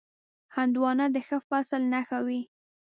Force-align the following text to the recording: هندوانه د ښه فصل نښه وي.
هندوانه 0.55 1.05
د 1.15 1.17
ښه 1.27 1.37
فصل 1.47 1.81
نښه 1.93 2.19
وي. 2.27 2.41